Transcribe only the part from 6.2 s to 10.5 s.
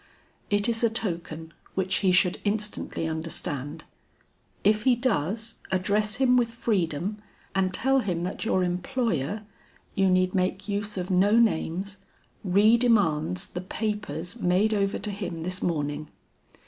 with freedom and tell him that your employer you need